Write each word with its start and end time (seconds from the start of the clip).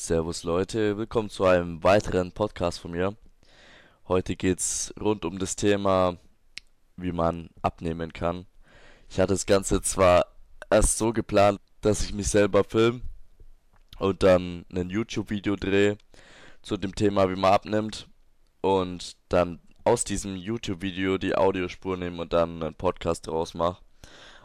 Servus 0.00 0.44
Leute, 0.44 0.96
willkommen 0.96 1.28
zu 1.28 1.44
einem 1.44 1.82
weiteren 1.82 2.30
Podcast 2.30 2.78
von 2.78 2.92
mir. 2.92 3.16
Heute 4.06 4.36
geht's 4.36 4.94
rund 4.98 5.24
um 5.24 5.40
das 5.40 5.56
Thema, 5.56 6.18
wie 6.96 7.10
man 7.10 7.50
abnehmen 7.62 8.12
kann. 8.12 8.46
Ich 9.10 9.18
hatte 9.18 9.32
das 9.32 9.44
Ganze 9.44 9.82
zwar 9.82 10.24
erst 10.70 10.98
so 10.98 11.12
geplant, 11.12 11.60
dass 11.80 12.04
ich 12.04 12.14
mich 12.14 12.28
selber 12.28 12.62
film 12.62 13.02
und 13.98 14.22
dann 14.22 14.64
ein 14.72 14.88
YouTube-Video 14.88 15.56
drehe 15.56 15.98
zu 16.62 16.76
dem 16.76 16.94
Thema, 16.94 17.28
wie 17.28 17.36
man 17.36 17.52
abnimmt 17.52 18.08
und 18.60 19.16
dann 19.28 19.58
aus 19.82 20.04
diesem 20.04 20.36
YouTube-Video 20.36 21.18
die 21.18 21.34
Audiospur 21.34 21.96
nehme 21.96 22.22
und 22.22 22.32
dann 22.32 22.62
einen 22.62 22.76
Podcast 22.76 23.26
draus 23.26 23.52
mache. 23.52 23.82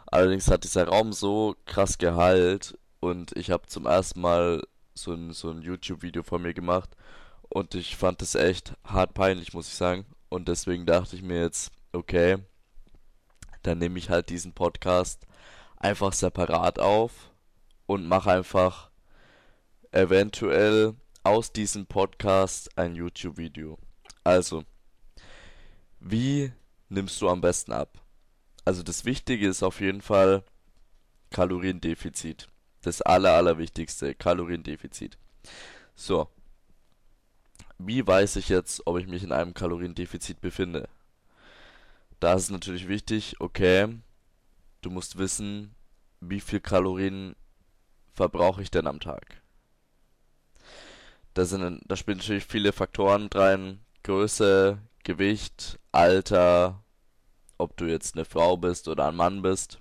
Allerdings 0.06 0.50
hat 0.50 0.64
dieser 0.64 0.88
Raum 0.88 1.12
so 1.12 1.54
krass 1.64 1.96
geheilt 1.96 2.76
und 2.98 3.30
ich 3.36 3.52
habe 3.52 3.68
zum 3.68 3.86
ersten 3.86 4.20
Mal 4.20 4.60
so 4.94 5.12
ein, 5.12 5.32
so 5.32 5.50
ein 5.50 5.62
YouTube-Video 5.62 6.22
von 6.22 6.42
mir 6.42 6.54
gemacht 6.54 6.96
und 7.48 7.74
ich 7.74 7.96
fand 7.96 8.22
es 8.22 8.34
echt 8.34 8.74
hart 8.84 9.14
peinlich, 9.14 9.52
muss 9.52 9.68
ich 9.68 9.74
sagen. 9.74 10.06
Und 10.28 10.48
deswegen 10.48 10.86
dachte 10.86 11.16
ich 11.16 11.22
mir 11.22 11.40
jetzt, 11.40 11.72
okay, 11.92 12.38
dann 13.62 13.78
nehme 13.78 13.98
ich 13.98 14.10
halt 14.10 14.28
diesen 14.28 14.52
Podcast 14.52 15.26
einfach 15.76 16.12
separat 16.12 16.78
auf 16.78 17.30
und 17.86 18.06
mache 18.06 18.32
einfach 18.32 18.90
eventuell 19.92 20.94
aus 21.22 21.52
diesem 21.52 21.86
Podcast 21.86 22.76
ein 22.76 22.94
YouTube-Video. 22.94 23.78
Also, 24.24 24.64
wie 26.00 26.52
nimmst 26.88 27.20
du 27.20 27.28
am 27.28 27.40
besten 27.40 27.72
ab? 27.72 28.00
Also 28.64 28.82
das 28.82 29.04
Wichtige 29.04 29.46
ist 29.46 29.62
auf 29.62 29.80
jeden 29.80 30.00
Fall 30.00 30.42
Kaloriendefizit 31.30 32.48
das 32.86 33.02
aller, 33.02 33.32
allerwichtigste, 33.32 34.14
Kaloriendefizit. 34.14 35.18
So. 35.94 36.28
Wie 37.78 38.06
weiß 38.06 38.36
ich 38.36 38.48
jetzt, 38.48 38.86
ob 38.86 38.98
ich 38.98 39.06
mich 39.06 39.22
in 39.22 39.32
einem 39.32 39.54
Kaloriendefizit 39.54 40.40
befinde? 40.40 40.88
Da 42.20 42.34
ist 42.34 42.44
es 42.44 42.50
natürlich 42.50 42.88
wichtig, 42.88 43.36
okay, 43.40 43.88
du 44.80 44.90
musst 44.90 45.18
wissen, 45.18 45.74
wie 46.20 46.40
viel 46.40 46.60
Kalorien 46.60 47.34
verbrauche 48.12 48.62
ich 48.62 48.70
denn 48.70 48.86
am 48.86 49.00
Tag? 49.00 49.42
Da, 51.34 51.44
sind, 51.44 51.82
da 51.86 51.96
spielen 51.96 52.18
natürlich 52.18 52.44
viele 52.44 52.72
Faktoren 52.72 53.28
rein. 53.34 53.80
Größe, 54.04 54.78
Gewicht, 55.02 55.80
Alter, 55.90 56.84
ob 57.58 57.76
du 57.76 57.86
jetzt 57.86 58.14
eine 58.14 58.24
Frau 58.24 58.56
bist 58.56 58.86
oder 58.88 59.08
ein 59.08 59.16
Mann 59.16 59.42
bist 59.42 59.80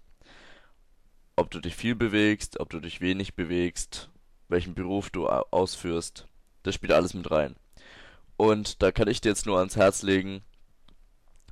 ob 1.36 1.52
du 1.52 1.59
dich 1.59 1.76
viel 1.76 1.95
bewegst, 1.95 2.59
ob 2.59 2.70
du 2.70 2.80
dich 2.80 3.02
wenig 3.02 3.36
bewegst, 3.36 4.09
welchen 4.50 4.76
Beruf 4.76 5.09
du 5.09 5.28
ausführst. 5.28 6.28
Das 6.64 6.75
spielt 6.75 6.94
alles 6.94 7.14
mit 7.14 7.30
rein. 7.31 7.56
Und 8.38 8.81
da 8.81 8.92
kann 8.92 9.08
ich 9.08 9.22
dir 9.22 9.30
jetzt 9.30 9.45
nur 9.45 9.59
ans 9.59 9.75
Herz 9.75 10.02
legen, 10.02 10.42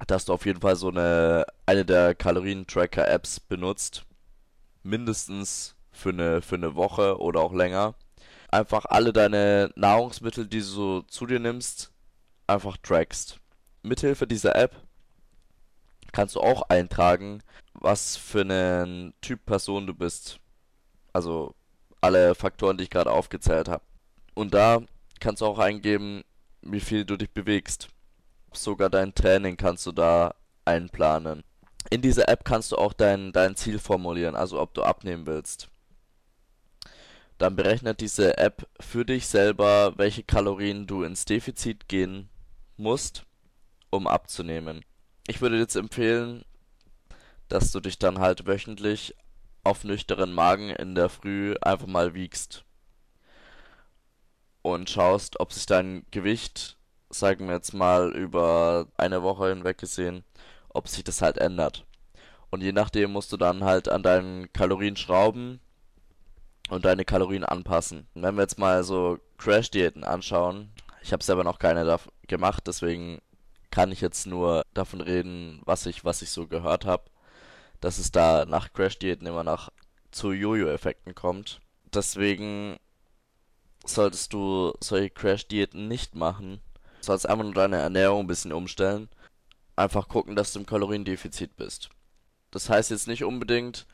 dass 0.07 0.25
du 0.25 0.33
auf 0.33 0.45
jeden 0.45 0.61
Fall 0.61 0.75
so 0.75 0.89
eine, 0.89 1.45
eine 1.65 1.85
der 1.85 2.15
Kalorien-Tracker-Apps 2.15 3.39
benutzt. 3.39 4.03
Mindestens 4.83 5.75
für 5.91 6.09
eine, 6.09 6.41
für 6.41 6.55
eine 6.55 6.75
Woche 6.75 7.19
oder 7.19 7.41
auch 7.41 7.53
länger. 7.53 7.95
Einfach 8.49 8.85
alle 8.85 9.13
deine 9.13 9.71
Nahrungsmittel, 9.75 10.47
die 10.47 10.59
du 10.59 10.63
so 10.63 11.01
zu 11.03 11.25
dir 11.25 11.39
nimmst, 11.39 11.91
einfach 12.47 12.77
trackst. 12.77 13.39
Mithilfe 13.83 14.27
dieser 14.27 14.55
App 14.55 14.75
kannst 16.11 16.35
du 16.35 16.41
auch 16.41 16.63
eintragen, 16.63 17.41
was 17.81 18.15
für 18.15 18.41
einen 18.41 19.13
Typ 19.21 19.45
Person 19.45 19.87
du 19.87 19.93
bist. 19.93 20.39
Also 21.13 21.55
alle 21.99 22.35
Faktoren, 22.35 22.77
die 22.77 22.85
ich 22.85 22.89
gerade 22.89 23.11
aufgezählt 23.11 23.67
habe. 23.67 23.83
Und 24.33 24.53
da 24.53 24.81
kannst 25.19 25.41
du 25.41 25.45
auch 25.45 25.59
eingeben, 25.59 26.23
wie 26.61 26.79
viel 26.79 27.05
du 27.05 27.17
dich 27.17 27.31
bewegst. 27.31 27.89
Sogar 28.53 28.89
dein 28.89 29.13
Training 29.13 29.57
kannst 29.57 29.85
du 29.85 29.91
da 29.91 30.35
einplanen. 30.65 31.43
In 31.89 32.01
dieser 32.01 32.29
App 32.29 32.45
kannst 32.45 32.71
du 32.71 32.77
auch 32.77 32.93
dein, 32.93 33.31
dein 33.31 33.55
Ziel 33.55 33.79
formulieren, 33.79 34.35
also 34.35 34.59
ob 34.59 34.73
du 34.73 34.83
abnehmen 34.83 35.25
willst. 35.25 35.69
Dann 37.37 37.55
berechnet 37.55 38.01
diese 38.01 38.37
App 38.37 38.67
für 38.79 39.03
dich 39.03 39.25
selber, 39.27 39.97
welche 39.97 40.23
Kalorien 40.23 40.85
du 40.85 41.03
ins 41.03 41.25
Defizit 41.25 41.87
gehen 41.87 42.29
musst, 42.77 43.25
um 43.89 44.05
abzunehmen. 44.05 44.85
Ich 45.27 45.41
würde 45.41 45.57
jetzt 45.57 45.75
empfehlen, 45.75 46.43
dass 47.51 47.73
du 47.73 47.81
dich 47.81 47.99
dann 47.99 48.19
halt 48.19 48.47
wöchentlich 48.47 49.13
auf 49.63 49.83
nüchteren 49.83 50.31
Magen 50.31 50.69
in 50.69 50.95
der 50.95 51.09
Früh 51.09 51.55
einfach 51.61 51.85
mal 51.85 52.13
wiegst 52.13 52.63
und 54.61 54.89
schaust, 54.89 55.39
ob 55.41 55.51
sich 55.51 55.65
dein 55.65 56.05
Gewicht, 56.11 56.77
sagen 57.09 57.47
wir 57.47 57.55
jetzt 57.55 57.73
mal 57.73 58.15
über 58.15 58.87
eine 58.95 59.21
Woche 59.21 59.49
hinweg 59.49 59.77
gesehen, 59.77 60.23
ob 60.69 60.87
sich 60.87 61.03
das 61.03 61.21
halt 61.21 61.39
ändert. 61.39 61.85
Und 62.51 62.61
je 62.61 62.71
nachdem 62.71 63.11
musst 63.11 63.33
du 63.33 63.37
dann 63.37 63.65
halt 63.65 63.89
an 63.89 64.01
deinen 64.01 64.51
Kalorien 64.53 64.95
schrauben 64.95 65.59
und 66.69 66.85
deine 66.85 67.03
Kalorien 67.03 67.43
anpassen. 67.43 68.07
Wenn 68.13 68.35
wir 68.35 68.43
jetzt 68.43 68.59
mal 68.59 68.85
so 68.85 69.19
Crash-Diäten 69.37 70.05
anschauen, 70.05 70.71
ich 71.01 71.11
habe 71.11 71.23
selber 71.23 71.43
noch 71.43 71.59
keine 71.59 71.99
gemacht, 72.27 72.63
deswegen 72.65 73.19
kann 73.71 73.91
ich 73.91 73.99
jetzt 73.99 74.25
nur 74.25 74.63
davon 74.73 75.01
reden, 75.01 75.61
was 75.65 75.85
ich, 75.85 76.05
was 76.05 76.21
ich 76.21 76.29
so 76.29 76.47
gehört 76.47 76.85
habe 76.85 77.10
dass 77.81 77.97
es 77.97 78.11
da 78.11 78.45
nach 78.45 78.71
Crash-Diäten 78.73 79.27
immer 79.27 79.43
nach 79.43 79.69
zu 80.11 80.31
Jojo-Effekten 80.31 81.15
kommt. 81.15 81.59
Deswegen 81.93 82.77
solltest 83.85 84.33
du 84.33 84.73
solche 84.79 85.09
Crash-Diäten 85.09 85.87
nicht 85.87 86.15
machen. 86.15 86.61
Du 86.99 87.07
sollst 87.07 87.27
einfach 87.27 87.43
nur 87.43 87.53
deine 87.53 87.77
Ernährung 87.77 88.21
ein 88.21 88.27
bisschen 88.27 88.53
umstellen. 88.53 89.09
Einfach 89.75 90.07
gucken, 90.07 90.35
dass 90.35 90.53
du 90.53 90.59
im 90.59 90.65
Kaloriendefizit 90.65 91.55
bist. 91.57 91.89
Das 92.51 92.69
heißt 92.69 92.91
jetzt 92.91 93.07
nicht 93.07 93.23
unbedingt, 93.23 93.87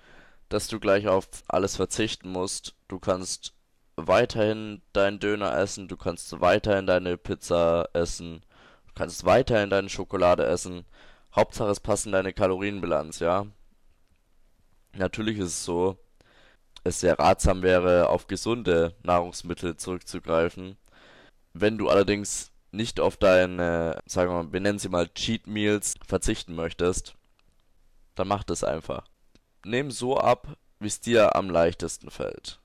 dass 0.49 0.67
du 0.67 0.79
gleich 0.79 1.07
auf 1.07 1.27
alles 1.47 1.75
verzichten 1.75 2.29
musst. 2.31 2.75
Du 2.87 2.99
kannst 2.99 3.53
weiterhin 3.95 4.81
deinen 4.93 5.19
Döner 5.19 5.57
essen, 5.57 5.87
du 5.87 5.97
kannst 5.97 6.39
weiterhin 6.41 6.87
deine 6.87 7.17
Pizza 7.17 7.89
essen, 7.93 8.41
du 8.87 8.93
kannst 8.93 9.25
weiterhin 9.25 9.69
deine 9.69 9.89
Schokolade 9.89 10.45
essen. 10.45 10.85
Hauptsache 11.35 11.69
es 11.69 11.79
passt 11.79 12.05
in 12.05 12.11
deine 12.11 12.33
Kalorienbilanz, 12.33 13.19
ja. 13.19 13.47
Natürlich 14.93 15.37
ist 15.37 15.47
es 15.47 15.65
so, 15.65 15.97
es 16.83 16.99
sehr 17.01 17.19
ratsam 17.19 17.61
wäre, 17.61 18.09
auf 18.09 18.27
gesunde 18.27 18.95
Nahrungsmittel 19.03 19.77
zurückzugreifen. 19.77 20.77
Wenn 21.53 21.77
du 21.77 21.89
allerdings 21.89 22.51
nicht 22.71 22.99
auf 22.99 23.17
deine, 23.17 23.99
sagen 24.05 24.31
wir 24.31 24.43
mal, 24.43 24.53
wir 24.53 24.59
nennen 24.59 24.79
sie 24.79 24.89
mal 24.89 25.07
Cheat 25.09 25.47
Meals 25.47 25.95
verzichten 26.05 26.55
möchtest, 26.55 27.15
dann 28.15 28.27
mach 28.27 28.43
das 28.43 28.63
einfach. 28.63 29.07
Nimm 29.65 29.91
so 29.91 30.17
ab, 30.17 30.57
wie 30.79 30.87
es 30.87 31.01
dir 31.01 31.35
am 31.35 31.49
leichtesten 31.49 32.09
fällt. 32.09 32.59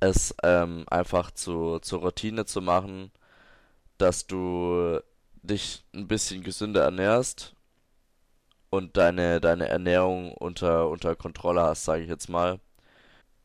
Es 0.00 0.34
ähm, 0.42 0.84
einfach 0.90 1.30
zu, 1.30 1.78
zur 1.80 2.00
Routine 2.00 2.46
zu 2.46 2.60
machen, 2.60 3.10
dass 3.98 4.26
du 4.26 5.00
dich 5.42 5.84
ein 5.94 6.08
bisschen 6.08 6.42
gesünder 6.42 6.82
ernährst 6.82 7.54
und 8.70 8.96
deine, 8.96 9.40
deine 9.40 9.68
Ernährung 9.68 10.32
unter, 10.34 10.88
unter 10.88 11.16
Kontrolle 11.16 11.62
hast, 11.62 11.84
sage 11.84 12.02
ich 12.02 12.08
jetzt 12.08 12.28
mal, 12.28 12.60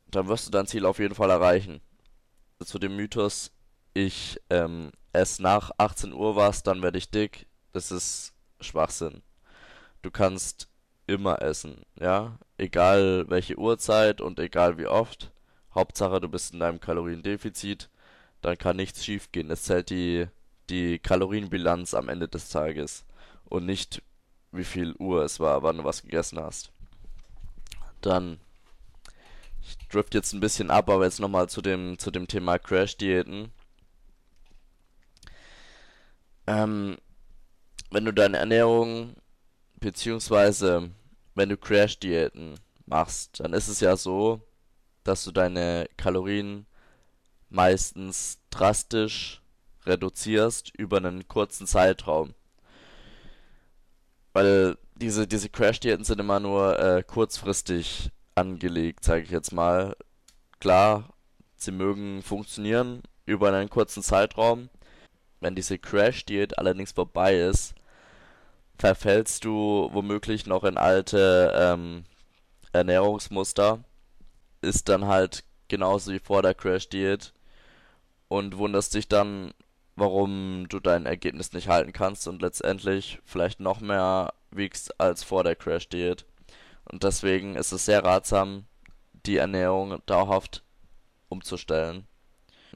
dann 0.07 0.27
wirst 0.27 0.47
du 0.47 0.51
dein 0.51 0.67
Ziel 0.67 0.85
auf 0.85 0.99
jeden 0.99 1.15
Fall 1.15 1.29
erreichen. 1.29 1.81
Zu 2.63 2.79
dem 2.79 2.95
Mythos, 2.95 3.51
ich 3.93 4.39
ähm, 4.49 4.91
esse 5.13 5.41
nach 5.41 5.71
18 5.77 6.13
Uhr 6.13 6.35
was, 6.35 6.63
dann 6.63 6.81
werde 6.81 6.97
ich 6.97 7.09
dick, 7.09 7.47
das 7.73 7.91
ist 7.91 8.33
Schwachsinn. 8.61 9.21
Du 10.01 10.11
kannst 10.11 10.69
immer 11.07 11.41
essen, 11.41 11.85
ja, 11.99 12.37
egal 12.57 13.25
welche 13.27 13.57
Uhrzeit 13.57 14.21
und 14.21 14.39
egal 14.39 14.77
wie 14.77 14.87
oft. 14.87 15.31
Hauptsache, 15.73 16.21
du 16.21 16.29
bist 16.29 16.53
in 16.53 16.59
deinem 16.59 16.79
Kaloriendefizit, 16.79 17.89
dann 18.41 18.57
kann 18.57 18.77
nichts 18.77 19.03
schiefgehen. 19.03 19.51
Es 19.51 19.63
zählt 19.63 19.89
die, 19.89 20.27
die 20.69 20.99
Kalorienbilanz 20.99 21.93
am 21.93 22.09
Ende 22.09 22.27
des 22.27 22.49
Tages 22.49 23.05
und 23.45 23.65
nicht 23.65 24.01
wie 24.57 24.63
viel 24.63 24.95
Uhr 24.97 25.23
es 25.23 25.39
war, 25.39 25.63
wann 25.63 25.77
du 25.77 25.83
was 25.83 26.01
gegessen 26.01 26.39
hast. 26.39 26.71
Dann, 28.01 28.39
ich 29.61 29.77
drift 29.87 30.13
jetzt 30.13 30.33
ein 30.33 30.39
bisschen 30.39 30.69
ab, 30.69 30.89
aber 30.89 31.05
jetzt 31.05 31.19
nochmal 31.19 31.49
zu 31.49 31.61
dem, 31.61 31.97
zu 31.97 32.11
dem 32.11 32.27
Thema 32.27 32.59
Crash-Diäten. 32.59 33.51
Ähm, 36.47 36.97
wenn 37.91 38.05
du 38.05 38.13
deine 38.13 38.37
Ernährung, 38.37 39.15
beziehungsweise 39.79 40.91
wenn 41.33 41.49
du 41.49 41.57
Crash-Diäten 41.57 42.59
machst, 42.85 43.39
dann 43.39 43.53
ist 43.53 43.67
es 43.67 43.79
ja 43.79 43.97
so, 43.97 44.41
dass 45.03 45.23
du 45.23 45.31
deine 45.31 45.87
Kalorien 45.97 46.65
meistens 47.49 48.39
drastisch 48.49 49.41
reduzierst 49.85 50.75
über 50.75 50.97
einen 50.97 51.27
kurzen 51.27 51.67
Zeitraum. 51.67 52.33
Weil 54.35 54.77
diese, 54.95 55.27
diese 55.27 55.47
Crash-Diäten 55.47 56.03
sind 56.03 56.19
immer 56.19 56.41
nur 56.41 56.77
äh, 56.77 57.03
kurzfristig 57.03 58.11
angelegt, 58.35 59.05
sage 59.05 59.23
ich 59.23 59.29
jetzt 59.29 59.53
mal. 59.53 59.95
Klar, 60.59 61.13
Sie 61.55 61.71
mögen 61.71 62.21
funktionieren 62.21 63.01
über 63.25 63.53
einen 63.53 63.69
kurzen 63.69 64.03
Zeitraum. 64.03 64.69
Wenn 65.39 65.55
diese 65.55 65.79
Crash-Diät 65.79 66.59
allerdings 66.59 66.91
vorbei 66.91 67.39
ist, 67.39 67.75
verfällst 68.77 69.45
du 69.45 69.89
womöglich 69.93 70.45
noch 70.45 70.65
in 70.65 70.77
alte 70.77 71.53
ähm, 71.55 72.03
Ernährungsmuster. 72.73 73.85
Ist 74.61 74.89
dann 74.89 75.05
halt 75.05 75.45
genauso 75.69 76.11
wie 76.11 76.19
vor 76.19 76.41
der 76.41 76.55
Crash-Diät 76.55 77.31
und 78.27 78.57
wunderst 78.57 78.95
dich 78.95 79.07
dann, 79.07 79.53
warum 79.95 80.67
du 80.69 80.79
dein 80.79 81.05
Ergebnis 81.05 81.53
nicht 81.53 81.67
halten 81.67 81.93
kannst 81.93 82.27
und 82.27 82.41
letztendlich 82.41 83.19
vielleicht 83.25 83.59
noch 83.59 83.79
mehr 83.79 84.33
wiegst 84.51 84.99
als 84.99 85.23
vor 85.23 85.43
der 85.43 85.55
Crash-Diät. 85.55 86.25
Und 86.85 87.03
deswegen 87.03 87.55
ist 87.55 87.71
es 87.71 87.85
sehr 87.85 88.03
ratsam, 88.03 88.65
die 89.25 89.37
Ernährung 89.37 90.01
dauerhaft 90.05 90.63
umzustellen. 91.29 92.05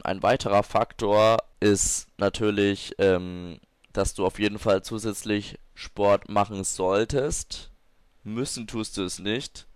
Ein 0.03 0.23
weiterer 0.23 0.63
Faktor 0.63 1.37
ist 1.59 2.07
natürlich, 2.17 2.95
ähm, 2.99 3.59
dass 3.93 4.13
du 4.13 4.25
auf 4.25 4.39
jeden 4.39 4.59
Fall 4.59 4.81
zusätzlich 4.81 5.59
Sport 5.75 6.29
machen 6.29 6.63
solltest. 6.63 7.71
Müssen 8.23 8.67
tust 8.67 8.97
du 8.97 9.03
es 9.03 9.19
nicht. 9.19 9.67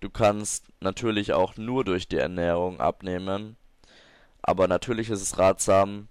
Du 0.00 0.08
kannst 0.08 0.64
natürlich 0.80 1.34
auch 1.34 1.56
nur 1.56 1.84
durch 1.84 2.08
die 2.08 2.16
Ernährung 2.16 2.80
abnehmen. 2.80 3.56
Aber 4.42 4.66
natürlich 4.66 5.10
ist 5.10 5.20
es 5.20 5.38
ratsam, 5.38 6.08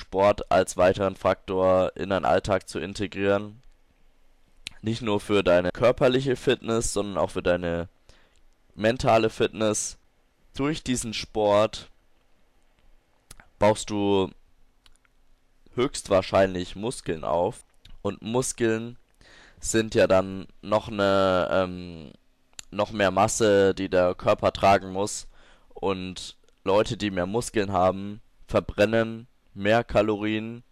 Sport 0.00 0.50
als 0.50 0.76
weiteren 0.76 1.14
Faktor 1.14 1.92
in 1.94 2.10
deinen 2.10 2.24
Alltag 2.24 2.68
zu 2.68 2.78
integrieren. 2.78 3.62
Nicht 4.82 5.02
nur 5.02 5.20
für 5.20 5.44
deine 5.44 5.70
körperliche 5.70 6.36
Fitness, 6.36 6.94
sondern 6.94 7.18
auch 7.18 7.30
für 7.30 7.42
deine 7.42 7.88
mentale 8.74 9.28
Fitness. 9.28 9.98
Durch 10.56 10.82
diesen 10.82 11.12
Sport 11.12 11.90
baust 13.58 13.90
du 13.90 14.30
höchstwahrscheinlich 15.74 16.76
Muskeln 16.76 17.22
auf. 17.22 17.64
Und 18.02 18.22
Muskeln 18.22 18.96
sind 19.60 19.94
ja 19.94 20.06
dann 20.06 20.46
noch 20.62 20.88
eine, 20.88 21.48
ähm, 21.52 22.12
noch 22.70 22.90
mehr 22.90 23.10
Masse, 23.10 23.74
die 23.74 23.90
der 23.90 24.14
Körper 24.14 24.52
tragen 24.52 24.92
muss. 24.92 25.28
Und 25.74 26.36
Leute, 26.64 26.96
die 26.96 27.10
mehr 27.10 27.26
Muskeln 27.26 27.70
haben, 27.70 28.22
verbrennen 28.46 29.26
mehr 29.60 29.84
Kalorien 29.84 30.64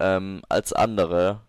ähm, 0.00 0.42
als 0.48 0.72
andere 0.72 1.40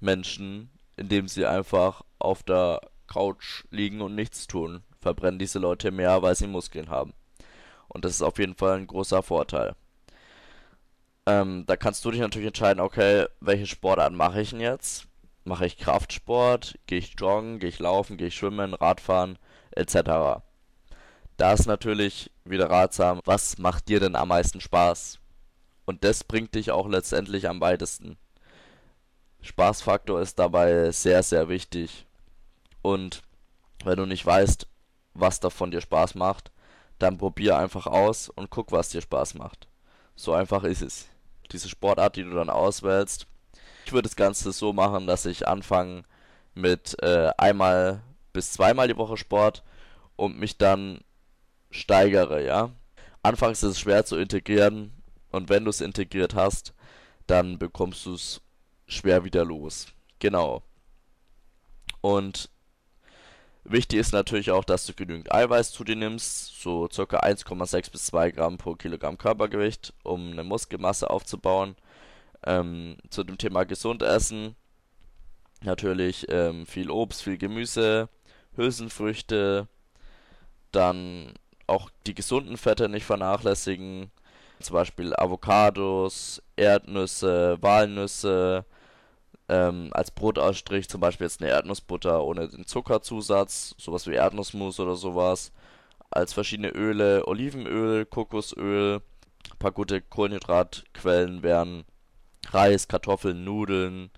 Menschen, 0.00 0.70
indem 0.96 1.28
sie 1.28 1.46
einfach 1.46 2.02
auf 2.18 2.42
der 2.42 2.80
Couch 3.06 3.64
liegen 3.70 4.00
und 4.00 4.14
nichts 4.14 4.46
tun. 4.46 4.82
Verbrennen 5.00 5.38
diese 5.38 5.58
Leute 5.58 5.90
mehr, 5.90 6.22
weil 6.22 6.34
sie 6.34 6.46
Muskeln 6.46 6.88
haben. 6.88 7.12
Und 7.88 8.04
das 8.04 8.12
ist 8.12 8.22
auf 8.22 8.38
jeden 8.38 8.54
Fall 8.54 8.78
ein 8.78 8.86
großer 8.86 9.22
Vorteil. 9.22 9.74
Ähm, 11.26 11.64
da 11.66 11.76
kannst 11.76 12.04
du 12.04 12.10
dich 12.10 12.20
natürlich 12.20 12.48
entscheiden, 12.48 12.80
okay, 12.80 13.26
welche 13.40 13.66
Sportart 13.66 14.12
mache 14.12 14.40
ich 14.40 14.50
denn 14.50 14.60
jetzt? 14.60 15.06
Mache 15.44 15.66
ich 15.66 15.76
Kraftsport? 15.76 16.78
Gehe 16.86 16.98
ich 16.98 17.14
joggen? 17.18 17.58
Gehe 17.58 17.68
ich 17.68 17.78
laufen? 17.78 18.16
Gehe 18.16 18.28
ich 18.28 18.34
schwimmen? 18.34 18.74
Radfahren? 18.74 19.38
Etc. 19.72 19.94
Da 21.36 21.52
ist 21.52 21.66
natürlich 21.66 22.30
wieder 22.44 22.70
ratsam, 22.70 23.20
was 23.24 23.58
macht 23.58 23.88
dir 23.88 24.00
denn 24.00 24.16
am 24.16 24.28
meisten 24.28 24.60
Spaß? 24.60 25.21
Und 25.84 26.04
das 26.04 26.24
bringt 26.24 26.54
dich 26.54 26.70
auch 26.70 26.88
letztendlich 26.88 27.48
am 27.48 27.60
weitesten. 27.60 28.16
Spaßfaktor 29.40 30.20
ist 30.20 30.38
dabei 30.38 30.90
sehr, 30.92 31.22
sehr 31.22 31.48
wichtig. 31.48 32.06
Und 32.80 33.22
wenn 33.84 33.96
du 33.96 34.06
nicht 34.06 34.24
weißt, 34.24 34.66
was 35.14 35.40
davon 35.40 35.70
dir 35.70 35.80
Spaß 35.80 36.14
macht, 36.14 36.52
dann 36.98 37.18
probier 37.18 37.56
einfach 37.56 37.86
aus 37.86 38.28
und 38.28 38.50
guck, 38.50 38.70
was 38.70 38.90
dir 38.90 39.00
Spaß 39.00 39.34
macht. 39.34 39.66
So 40.14 40.32
einfach 40.32 40.62
ist 40.62 40.82
es 40.82 41.08
diese 41.50 41.68
Sportart, 41.68 42.16
die 42.16 42.22
du 42.22 42.30
dann 42.30 42.48
auswählst. 42.50 43.26
Ich 43.84 43.92
würde 43.92 44.08
das 44.08 44.16
Ganze 44.16 44.52
so 44.52 44.72
machen, 44.72 45.06
dass 45.06 45.26
ich 45.26 45.48
anfange 45.48 46.04
mit 46.54 46.96
äh, 47.02 47.32
einmal 47.36 48.02
bis 48.32 48.52
zweimal 48.52 48.86
die 48.86 48.96
Woche 48.96 49.16
Sport 49.16 49.64
und 50.16 50.38
mich 50.38 50.56
dann 50.56 51.00
steigere, 51.70 52.44
ja. 52.44 52.70
Anfangs 53.22 53.62
ist 53.62 53.70
es 53.70 53.80
schwer 53.80 54.04
zu 54.04 54.16
integrieren 54.16 54.92
und 55.32 55.48
wenn 55.48 55.64
du 55.64 55.70
es 55.70 55.80
integriert 55.80 56.34
hast, 56.34 56.72
dann 57.26 57.58
bekommst 57.58 58.06
du 58.06 58.14
es 58.14 58.40
schwer 58.86 59.24
wieder 59.24 59.44
los. 59.44 59.86
Genau. 60.18 60.62
Und 62.00 62.50
Wichtig 63.64 64.00
ist 64.00 64.12
natürlich 64.12 64.50
auch, 64.50 64.64
dass 64.64 64.86
du 64.86 64.92
genügend 64.92 65.32
Eiweiß 65.32 65.70
zu 65.70 65.84
dir 65.84 65.94
nimmst, 65.94 66.60
so 66.60 66.88
ca. 66.88 67.20
1,6 67.20 67.92
bis 67.92 68.06
2 68.06 68.32
Gramm 68.32 68.58
pro 68.58 68.74
Kilogramm 68.74 69.18
Körpergewicht, 69.18 69.94
um 70.02 70.32
eine 70.32 70.42
Muskelmasse 70.42 71.08
aufzubauen. 71.08 71.76
Ähm, 72.44 72.96
zu 73.08 73.22
dem 73.22 73.38
Thema 73.38 73.62
gesund 73.62 74.02
essen, 74.02 74.56
natürlich 75.60 76.26
ähm, 76.28 76.66
viel 76.66 76.90
Obst, 76.90 77.22
viel 77.22 77.38
Gemüse, 77.38 78.08
Hülsenfrüchte, 78.56 79.68
dann 80.72 81.32
auch 81.68 81.88
die 82.06 82.14
gesunden 82.14 82.56
Fette 82.56 82.88
nicht 82.88 83.04
vernachlässigen, 83.04 84.10
zum 84.62 84.74
Beispiel 84.74 85.14
Avocados, 85.16 86.42
Erdnüsse, 86.56 87.58
Walnüsse, 87.60 88.64
ähm, 89.48 89.90
als 89.92 90.10
Brotausstrich 90.10 90.88
zum 90.88 91.00
Beispiel 91.00 91.26
jetzt 91.26 91.42
eine 91.42 91.50
Erdnussbutter 91.50 92.24
ohne 92.24 92.48
den 92.48 92.66
Zuckerzusatz, 92.66 93.74
sowas 93.78 94.06
wie 94.06 94.14
Erdnussmus 94.14 94.80
oder 94.80 94.96
sowas. 94.96 95.52
Als 96.10 96.32
verschiedene 96.32 96.70
Öle, 96.70 97.26
Olivenöl, 97.26 98.06
Kokosöl. 98.06 99.00
Ein 99.50 99.58
paar 99.58 99.72
gute 99.72 100.00
Kohlenhydratquellen 100.00 101.42
wären 101.42 101.84
Reis, 102.50 102.88
Kartoffeln, 102.88 103.44
Nudeln, 103.44 104.10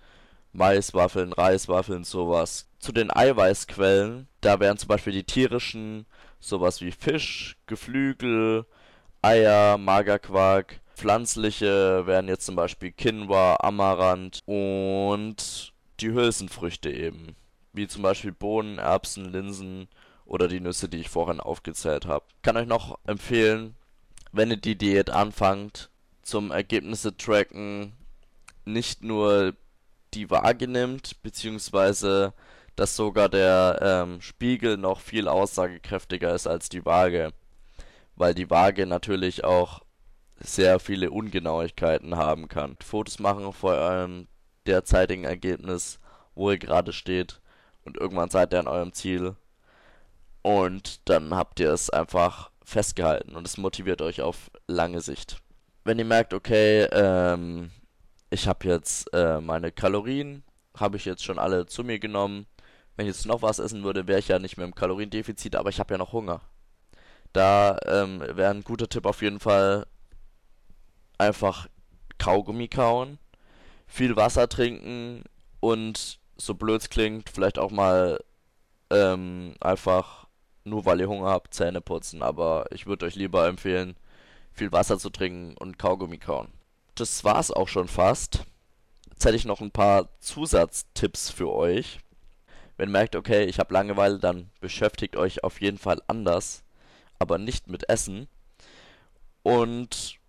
Maiswaffeln, 0.53 1.33
Reiswaffeln, 1.33 2.03
sowas. 2.03 2.69
Zu 2.79 2.91
den 2.91 3.11
Eiweißquellen, 3.11 4.27
da 4.41 4.59
wären 4.59 4.77
zum 4.77 4.87
Beispiel 4.87 5.13
die 5.13 5.23
tierischen, 5.23 6.05
sowas 6.39 6.81
wie 6.81 6.91
Fisch, 6.91 7.57
Geflügel, 7.65 8.65
Eier, 9.25 9.79
Magerquark, 9.79 10.81
Pflanzliche 10.95 12.05
wären 12.05 12.27
jetzt 12.27 12.45
zum 12.45 12.55
Beispiel 12.55 12.91
Quinoa, 12.91 13.57
Amaranth 13.59 14.43
und 14.45 15.73
die 15.99 16.11
Hülsenfrüchte 16.11 16.91
eben. 16.91 17.35
Wie 17.73 17.87
zum 17.87 18.03
Beispiel 18.03 18.31
Bohnen, 18.31 18.77
Erbsen, 18.77 19.25
Linsen 19.25 19.87
oder 20.27 20.47
die 20.47 20.59
Nüsse, 20.59 20.89
die 20.89 20.99
ich 20.99 21.09
vorhin 21.09 21.39
aufgezählt 21.39 22.05
habe. 22.05 22.23
Kann 22.43 22.55
euch 22.55 22.67
noch 22.67 22.99
empfehlen, 23.07 23.73
wenn 24.31 24.51
ihr 24.51 24.57
die 24.57 24.77
Diät 24.77 25.09
anfangt, 25.09 25.89
zum 26.21 26.51
Ergebnisse 26.51 27.17
tracken 27.17 27.93
nicht 28.63 29.03
nur 29.03 29.55
die 30.13 30.29
Waage 30.29 30.67
nimmt, 30.67 31.23
beziehungsweise 31.23 32.35
dass 32.75 32.95
sogar 32.95 33.29
der 33.29 33.79
ähm, 33.81 34.21
Spiegel 34.21 34.77
noch 34.77 34.99
viel 34.99 35.27
aussagekräftiger 35.27 36.35
ist 36.35 36.45
als 36.45 36.69
die 36.69 36.85
Waage. 36.85 37.33
Weil 38.15 38.33
die 38.33 38.49
Waage 38.49 38.85
natürlich 38.85 39.43
auch 39.43 39.81
sehr 40.37 40.79
viele 40.79 41.11
Ungenauigkeiten 41.11 42.15
haben 42.15 42.47
kann. 42.47 42.77
Fotos 42.83 43.19
machen 43.19 43.51
vor 43.53 43.73
eurem 43.73 44.27
derzeitigen 44.65 45.23
Ergebnis, 45.23 45.99
wo 46.33 46.51
ihr 46.51 46.57
gerade 46.57 46.93
steht 46.93 47.41
und 47.83 47.97
irgendwann 47.97 48.29
seid 48.29 48.53
ihr 48.53 48.59
an 48.59 48.67
eurem 48.67 48.93
Ziel 48.93 49.35
und 50.41 51.09
dann 51.09 51.33
habt 51.33 51.59
ihr 51.59 51.71
es 51.71 51.89
einfach 51.89 52.51
festgehalten 52.63 53.35
und 53.35 53.47
es 53.47 53.57
motiviert 53.57 54.01
euch 54.01 54.21
auf 54.21 54.51
lange 54.67 55.01
Sicht. 55.01 55.37
Wenn 55.83 55.99
ihr 55.99 56.05
merkt, 56.05 56.33
okay, 56.33 56.83
ähm, 56.91 57.71
ich 58.29 58.47
habe 58.47 58.67
jetzt 58.67 59.13
äh, 59.13 59.39
meine 59.39 59.71
Kalorien, 59.71 60.43
habe 60.75 60.97
ich 60.97 61.05
jetzt 61.05 61.23
schon 61.23 61.39
alle 61.39 61.67
zu 61.67 61.83
mir 61.83 61.99
genommen. 61.99 62.47
Wenn 62.95 63.07
ich 63.07 63.15
jetzt 63.15 63.25
noch 63.25 63.41
was 63.41 63.59
essen 63.59 63.83
würde, 63.83 64.07
wäre 64.07 64.19
ich 64.19 64.27
ja 64.27 64.39
nicht 64.39 64.57
mehr 64.57 64.65
im 64.65 64.75
Kaloriendefizit, 64.75 65.55
aber 65.55 65.69
ich 65.69 65.79
habe 65.79 65.93
ja 65.93 65.97
noch 65.97 66.11
Hunger. 66.13 66.41
Da 67.35 67.77
ähm, 67.85 68.21
wäre 68.21 68.51
ein 68.51 68.63
guter 68.63 68.87
Tipp 68.87 69.05
auf 69.05 69.21
jeden 69.21 69.41
Fall, 69.41 69.85
einfach 71.17 71.67
Kaugummi 72.17 72.69
kauen, 72.69 73.19
viel 73.87 74.15
Wasser 74.15 74.47
trinken 74.47 75.21
und 75.59 76.19
so 76.37 76.53
blöd 76.53 76.79
es 76.79 76.89
klingt, 76.89 77.29
vielleicht 77.29 77.59
auch 77.59 77.71
mal 77.71 78.23
ähm, 78.89 79.53
einfach 79.59 80.27
nur 80.63 80.85
weil 80.85 81.01
ihr 81.01 81.09
Hunger 81.09 81.27
habt, 81.27 81.53
Zähne 81.53 81.81
putzen. 81.81 82.23
Aber 82.23 82.67
ich 82.71 82.85
würde 82.85 83.05
euch 83.05 83.15
lieber 83.15 83.47
empfehlen, 83.47 83.97
viel 84.53 84.71
Wasser 84.71 84.97
zu 84.97 85.09
trinken 85.09 85.57
und 85.57 85.77
Kaugummi 85.77 86.19
kauen. 86.19 86.53
Das 86.95 87.25
war's 87.25 87.51
auch 87.51 87.67
schon 87.67 87.89
fast. 87.89 88.45
Jetzt 89.09 89.25
hätte 89.25 89.35
ich 89.35 89.43
noch 89.43 89.59
ein 89.59 89.71
paar 89.71 90.07
Zusatztipps 90.21 91.31
für 91.31 91.51
euch. 91.51 91.99
Wenn 92.77 92.87
ihr 92.87 92.93
merkt, 92.93 93.17
okay, 93.17 93.43
ich 93.43 93.59
habe 93.59 93.73
Langeweile, 93.73 94.19
dann 94.19 94.51
beschäftigt 94.61 95.17
euch 95.17 95.43
auf 95.43 95.59
jeden 95.59 95.77
Fall 95.77 96.01
anders, 96.07 96.64
aber 97.19 97.37
nicht 97.37 97.67
mit 97.67 97.89
Essen. 97.89 98.27
Und 99.43 100.19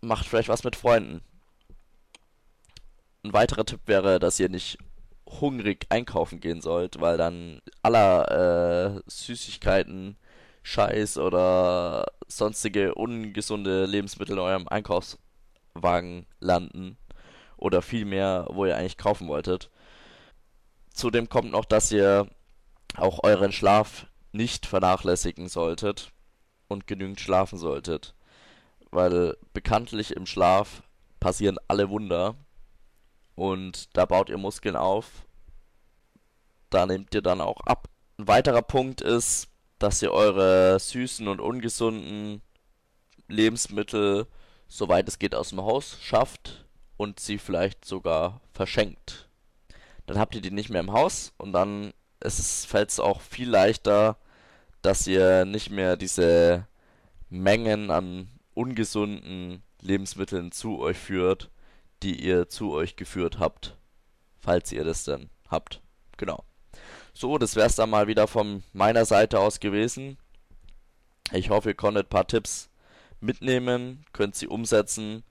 macht 0.00 0.26
vielleicht 0.26 0.48
was 0.48 0.64
mit 0.64 0.76
Freunden. 0.76 1.20
Ein 3.24 3.32
weiterer 3.32 3.64
Tipp 3.64 3.80
wäre, 3.86 4.18
dass 4.18 4.38
ihr 4.38 4.48
nicht 4.48 4.78
hungrig 5.28 5.86
einkaufen 5.88 6.40
gehen 6.40 6.60
sollt, 6.60 7.00
weil 7.00 7.16
dann 7.16 7.60
aller 7.82 8.96
äh, 8.96 9.10
Süßigkeiten 9.10 10.16
Scheiß 10.62 11.18
oder 11.18 12.06
sonstige 12.28 12.94
ungesunde 12.94 13.86
Lebensmittel 13.86 14.34
in 14.34 14.40
eurem 14.40 14.68
Einkaufswagen 14.68 16.26
landen 16.40 16.96
oder 17.56 17.82
viel 17.82 18.04
mehr, 18.04 18.46
wo 18.50 18.66
ihr 18.66 18.76
eigentlich 18.76 18.96
kaufen 18.96 19.28
wolltet. 19.28 19.70
Zudem 20.92 21.28
kommt 21.28 21.52
noch, 21.52 21.64
dass 21.64 21.92
ihr 21.92 22.28
auch 22.96 23.22
euren 23.22 23.52
Schlaf 23.52 24.06
nicht 24.36 24.66
vernachlässigen 24.66 25.48
solltet 25.48 26.12
und 26.68 26.86
genügend 26.86 27.20
schlafen 27.20 27.58
solltet, 27.58 28.14
weil 28.90 29.36
bekanntlich 29.52 30.14
im 30.14 30.26
Schlaf 30.26 30.82
passieren 31.20 31.58
alle 31.68 31.88
Wunder 31.90 32.36
und 33.34 33.96
da 33.96 34.04
baut 34.06 34.28
ihr 34.28 34.38
Muskeln 34.38 34.76
auf, 34.76 35.26
da 36.70 36.86
nehmt 36.86 37.14
ihr 37.14 37.22
dann 37.22 37.40
auch 37.40 37.60
ab. 37.60 37.88
Ein 38.18 38.28
weiterer 38.28 38.62
Punkt 38.62 39.00
ist, 39.00 39.48
dass 39.78 40.02
ihr 40.02 40.12
eure 40.12 40.78
süßen 40.78 41.28
und 41.28 41.40
ungesunden 41.40 42.42
Lebensmittel, 43.28 44.26
soweit 44.68 45.08
es 45.08 45.18
geht, 45.18 45.34
aus 45.34 45.50
dem 45.50 45.62
Haus 45.62 45.98
schafft 46.00 46.66
und 46.96 47.20
sie 47.20 47.38
vielleicht 47.38 47.84
sogar 47.84 48.40
verschenkt. 48.52 49.28
Dann 50.06 50.18
habt 50.18 50.34
ihr 50.34 50.40
die 50.40 50.50
nicht 50.50 50.70
mehr 50.70 50.80
im 50.80 50.92
Haus 50.92 51.32
und 51.36 51.52
dann 51.52 51.92
fällt 52.22 52.90
es 52.90 53.00
auch 53.00 53.20
viel 53.20 53.50
leichter, 53.50 54.16
dass 54.82 55.06
ihr 55.06 55.44
nicht 55.44 55.70
mehr 55.70 55.96
diese 55.96 56.66
Mengen 57.28 57.90
an 57.90 58.28
ungesunden 58.54 59.62
Lebensmitteln 59.80 60.52
zu 60.52 60.78
euch 60.78 60.96
führt, 60.96 61.50
die 62.02 62.20
ihr 62.20 62.48
zu 62.48 62.72
euch 62.72 62.96
geführt 62.96 63.38
habt. 63.38 63.76
Falls 64.40 64.72
ihr 64.72 64.84
das 64.84 65.04
denn 65.04 65.30
habt. 65.48 65.82
Genau. 66.16 66.44
So, 67.14 67.38
das 67.38 67.56
wär's 67.56 67.76
dann 67.76 67.90
mal 67.90 68.06
wieder 68.06 68.26
von 68.26 68.62
meiner 68.72 69.04
Seite 69.04 69.40
aus 69.40 69.60
gewesen. 69.60 70.18
Ich 71.32 71.50
hoffe, 71.50 71.70
ihr 71.70 71.74
konntet 71.74 72.06
ein 72.06 72.10
paar 72.10 72.26
Tipps 72.26 72.68
mitnehmen, 73.20 74.04
könnt 74.12 74.34
sie 74.34 74.46
umsetzen. 74.46 75.24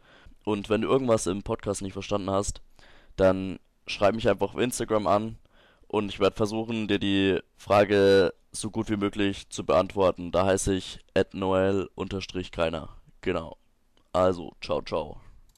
Und 0.44 0.70
wenn 0.70 0.82
du 0.82 0.88
irgendwas 0.88 1.28
im 1.28 1.44
Podcast 1.44 1.82
nicht 1.82 1.94
verstanden 1.94 2.30
hast, 2.30 2.62
dann 3.16 3.60
schreib 3.88 4.16
mich 4.16 4.28
einfach 4.28 4.54
auf 4.54 4.60
Instagram 4.60 5.08
an 5.08 5.38
und 5.88 6.10
ich 6.10 6.20
werde 6.20 6.36
versuchen, 6.36 6.88
dir 6.88 7.00
die 7.00 7.40
Frage 7.58 8.34
so 8.52 8.72
gut 8.72 8.90
wie 8.90 8.98
möglich 8.98 9.50
zu 9.50 9.66
beantworten. 9.66 10.32
Da 10.32 10.46
heiße 10.46 10.74
ich 10.74 11.00
noel-keiner. 11.34 12.90
Genau. 13.22 13.58
Also, 14.14 14.54
ciao, 14.62 14.82
ciao. 14.82 15.25